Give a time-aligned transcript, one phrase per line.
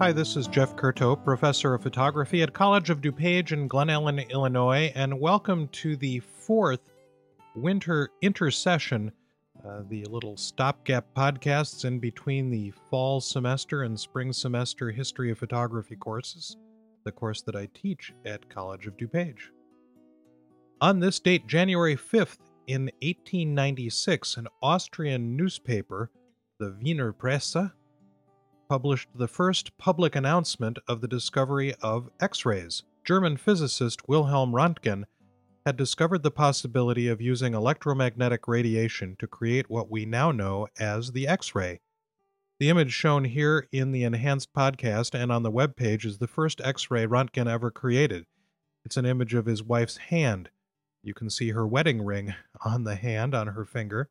[0.00, 4.26] Hi, this is Jeff Curto, professor of photography at College of DuPage in Glen Ellyn,
[4.30, 6.80] Illinois, and welcome to the fourth
[7.54, 9.12] winter intersession,
[9.62, 15.38] uh, the little stopgap podcasts in between the fall semester and spring semester history of
[15.38, 16.56] photography courses,
[17.04, 19.50] the course that I teach at College of DuPage.
[20.80, 22.38] On this date, January 5th,
[22.68, 26.10] in 1896, an Austrian newspaper,
[26.58, 27.70] the Wiener Presse,
[28.70, 32.84] published the first public announcement of the discovery of X rays.
[33.02, 35.06] German physicist Wilhelm Röntgen
[35.66, 41.10] had discovered the possibility of using electromagnetic radiation to create what we now know as
[41.10, 41.80] the X ray.
[42.60, 46.28] The image shown here in the enhanced podcast and on the web page is the
[46.28, 48.24] first X ray Röntgen ever created.
[48.84, 50.48] It's an image of his wife's hand.
[51.02, 54.10] You can see her wedding ring on the hand on her finger.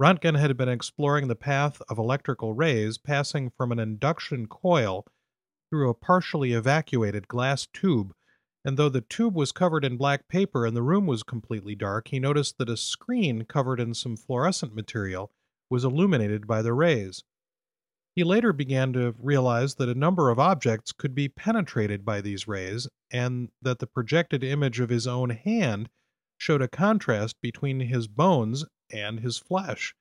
[0.00, 5.06] Röntgen had been exploring the path of electrical rays passing from an induction coil
[5.70, 8.12] through a partially evacuated glass tube,
[8.64, 12.08] and though the tube was covered in black paper and the room was completely dark,
[12.08, 15.30] he noticed that a screen covered in some fluorescent material
[15.70, 17.22] was illuminated by the rays.
[18.16, 22.48] He later began to realize that a number of objects could be penetrated by these
[22.48, 25.88] rays, and that the projected image of his own hand
[26.38, 29.94] showed a contrast between his bones and his flesh.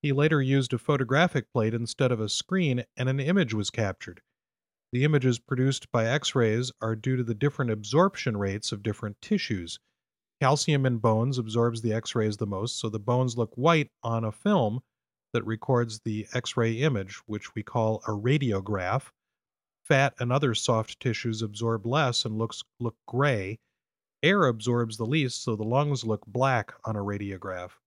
[0.00, 4.20] He later used a photographic plate instead of a screen, and an image was captured.
[4.92, 9.20] The images produced by X rays are due to the different absorption rates of different
[9.20, 9.78] tissues.
[10.40, 14.24] Calcium in bones absorbs the X rays the most, so the bones look white on
[14.24, 14.80] a film
[15.32, 19.10] that records the X ray image, which we call a radiograph.
[19.82, 23.58] Fat and other soft tissues absorb less and looks look gray.
[24.22, 27.78] Air absorbs the least, so the lungs look black on a radiograph.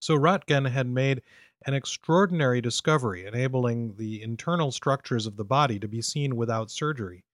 [0.00, 1.22] So Röntgen had made
[1.66, 7.25] an extraordinary discovery, enabling the internal structures of the body to be seen without surgery.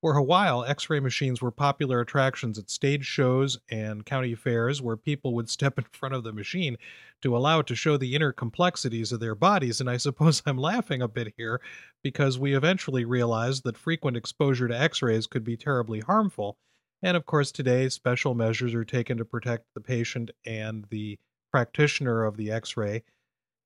[0.00, 4.80] For a while, X ray machines were popular attractions at stage shows and county fairs
[4.80, 6.76] where people would step in front of the machine
[7.22, 9.80] to allow it to show the inner complexities of their bodies.
[9.80, 11.60] And I suppose I'm laughing a bit here
[12.04, 16.56] because we eventually realized that frequent exposure to X rays could be terribly harmful.
[17.02, 21.18] And of course, today, special measures are taken to protect the patient and the
[21.50, 23.02] practitioner of the X ray.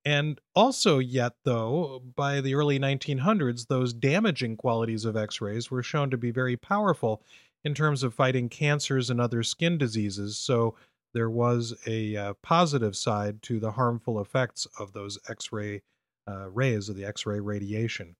[0.04, 5.82] And also, yet, though, by the early 1900s, those damaging qualities of X rays were
[5.82, 7.22] shown to be very powerful
[7.64, 10.38] in terms of fighting cancers and other skin diseases.
[10.38, 10.74] So
[11.14, 15.82] there was a uh, positive side to the harmful effects of those X ray
[16.28, 18.16] uh, rays, of the X ray radiation.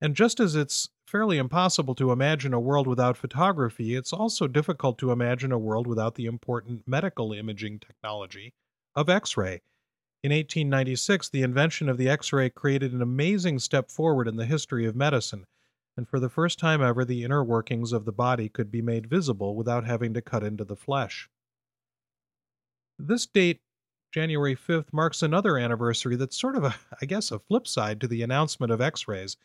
[0.00, 4.96] And just as it's fairly impossible to imagine a world without photography, it's also difficult
[4.98, 8.54] to imagine a world without the important medical imaging technology
[8.94, 9.60] of X ray.
[10.22, 14.44] In 1896, the invention of the X ray created an amazing step forward in the
[14.44, 15.46] history of medicine,
[15.96, 19.08] and for the first time ever, the inner workings of the body could be made
[19.08, 21.30] visible without having to cut into the flesh.
[22.98, 23.60] This date,
[24.12, 28.06] January 5th, marks another anniversary that's sort of a, I guess, a flip side to
[28.06, 29.38] the announcement of X rays.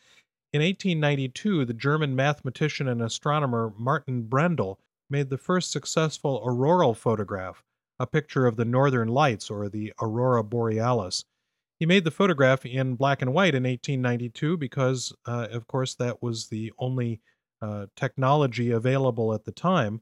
[0.52, 7.62] In 1892, the German mathematician and astronomer Martin Brendel made the first successful auroral photograph,
[7.98, 11.24] a picture of the northern lights or the aurora borealis.
[11.78, 16.22] He made the photograph in black and white in 1892 because, uh, of course, that
[16.22, 17.20] was the only
[17.60, 20.00] uh, technology available at the time.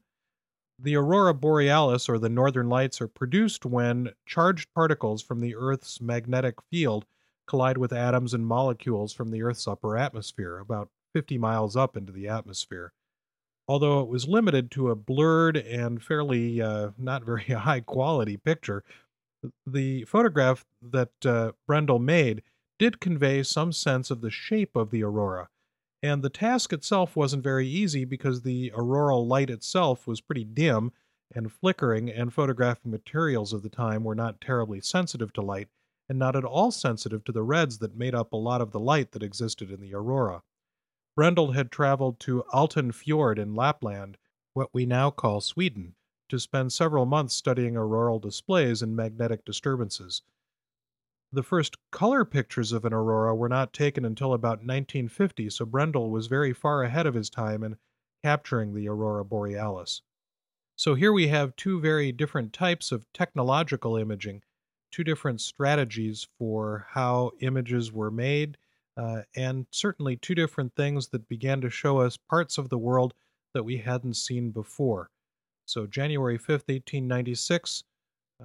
[0.79, 6.01] The aurora borealis or the northern lights are produced when charged particles from the Earth's
[6.01, 7.05] magnetic field
[7.47, 12.11] collide with atoms and molecules from the Earth's upper atmosphere, about 50 miles up into
[12.11, 12.91] the atmosphere
[13.67, 18.83] although it was limited to a blurred and fairly uh, not very high quality picture,
[19.65, 22.41] the photograph that uh, Brendel made
[22.77, 25.49] did convey some sense of the shape of the aurora.
[26.03, 30.91] And the task itself wasn't very easy because the auroral light itself was pretty dim
[31.33, 35.67] and flickering, and photographic materials of the time were not terribly sensitive to light
[36.07, 38.79] and not at all sensitive to the reds that made up a lot of the
[38.79, 40.43] light that existed in the aurora.
[41.15, 44.17] Brendel had traveled to Alten Fjord in Lapland,
[44.53, 45.95] what we now call Sweden,
[46.27, 50.23] to spend several months studying auroral displays and magnetic disturbances.
[51.31, 56.09] The first color pictures of an aurora were not taken until about 1950, so Brendel
[56.09, 57.77] was very far ahead of his time in
[58.21, 60.01] capturing the aurora borealis.
[60.75, 64.43] So here we have two very different types of technological imaging,
[64.91, 68.57] two different strategies for how images were made
[68.97, 73.13] uh, and certainly two different things that began to show us parts of the world
[73.53, 75.09] that we hadn't seen before.
[75.65, 77.83] So, January 5th, 1896,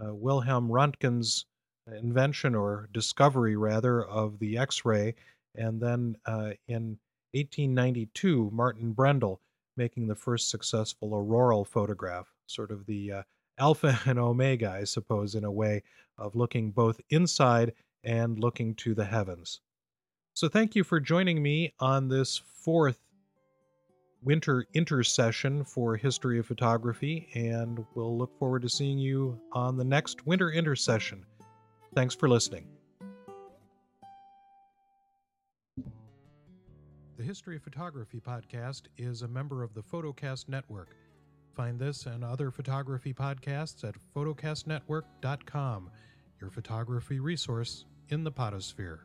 [0.01, 1.47] uh, Wilhelm Röntgen's
[1.93, 5.15] invention or discovery, rather, of the X ray
[5.55, 6.99] and then uh, in
[7.33, 9.41] 1892, Martin Brendel
[9.77, 13.23] making the first successful auroral photograph, sort of the uh,
[13.59, 15.83] alpha and omega, I suppose, in a way,
[16.19, 17.73] of looking both inside
[18.05, 19.61] and looking to the heavens.
[20.41, 22.99] So, thank you for joining me on this fourth
[24.23, 29.85] winter intersession for History of Photography, and we'll look forward to seeing you on the
[29.85, 31.27] next winter intersession.
[31.95, 32.67] Thanks for listening.
[37.19, 40.97] The History of Photography podcast is a member of the Photocast Network.
[41.55, 45.91] Find this and other photography podcasts at photocastnetwork.com,
[46.41, 49.05] your photography resource in the photosphere.